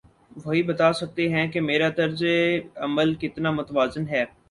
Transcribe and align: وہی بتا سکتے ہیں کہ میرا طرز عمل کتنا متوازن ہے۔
وہی 0.45 0.61
بتا 0.63 0.91
سکتے 0.93 1.27
ہیں 1.29 1.47
کہ 1.47 1.61
میرا 1.61 1.89
طرز 1.89 2.23
عمل 2.75 3.13
کتنا 3.15 3.51
متوازن 3.51 4.07
ہے۔ 4.07 4.25